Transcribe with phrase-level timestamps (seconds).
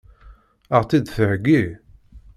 [0.75, 1.63] Ad ɣ-tt-id-theggi?